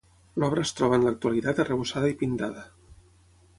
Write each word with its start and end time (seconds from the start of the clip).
L'obra 0.43 0.63
es 0.67 0.71
troba 0.79 0.97
en 1.01 1.05
l'actualitat 1.09 1.63
arrebossada 1.65 2.11
i 2.15 2.17
pintada. 2.25 2.67